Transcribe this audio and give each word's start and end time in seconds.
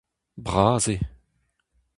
Bras 0.47 0.85
eo! 0.93 0.99